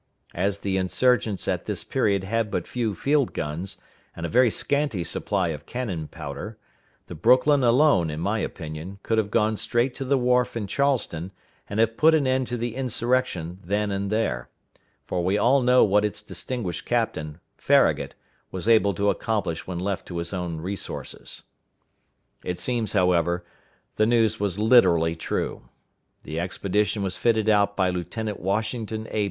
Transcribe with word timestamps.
As 0.33 0.61
the 0.61 0.77
insurgents 0.77 1.47
at 1.47 1.65
this 1.67 1.83
period 1.83 2.23
had 2.23 2.49
but 2.49 2.67
few 2.67 2.95
field 2.95 3.33
guns, 3.35 3.77
and 4.15 4.25
a 4.25 4.29
very 4.29 4.49
scanty 4.49 5.03
supply 5.03 5.49
of 5.49 5.67
cannon 5.67 6.07
powder, 6.07 6.57
the 7.05 7.13
Brooklyn 7.13 7.63
alone, 7.63 8.09
in 8.09 8.19
my 8.19 8.39
opinion, 8.39 8.97
could 9.03 9.19
have 9.19 9.29
gone 9.29 9.57
straight 9.57 9.93
to 9.97 10.03
the 10.03 10.17
wharf 10.17 10.57
in 10.57 10.65
Charleston, 10.65 11.31
and 11.69 11.79
have 11.79 11.97
put 11.97 12.15
an 12.15 12.25
end 12.25 12.47
to 12.47 12.57
the 12.57 12.73
insurrection 12.75 13.59
then 13.63 13.91
and 13.91 14.09
there; 14.11 14.49
for 15.05 15.23
we 15.23 15.37
all 15.37 15.61
know 15.61 15.83
what 15.83 16.03
its 16.03 16.23
distinguished 16.23 16.83
captain, 16.83 17.39
Farragut, 17.55 18.15
was 18.49 18.67
able 18.67 18.95
to 18.95 19.11
accomplish 19.11 19.67
when 19.67 19.77
left 19.77 20.07
to 20.07 20.17
his 20.17 20.33
own 20.33 20.57
resources. 20.61 21.43
It 22.43 22.59
seems, 22.59 22.93
however, 22.93 23.45
the 23.97 24.07
news 24.07 24.39
was 24.39 24.57
literally 24.57 25.15
true. 25.15 25.69
The 26.23 26.39
expedition 26.39 27.03
was 27.03 27.17
fitted 27.17 27.47
out 27.47 27.77
by 27.77 27.91
Lieutenant 27.91 28.39
Washington 28.39 29.07
A. 29.11 29.19